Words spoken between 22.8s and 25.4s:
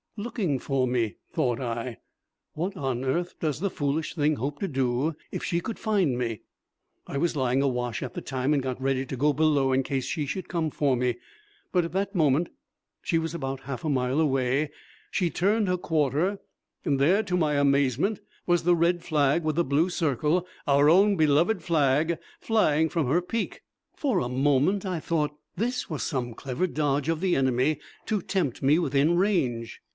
from her peak. For a moment I thought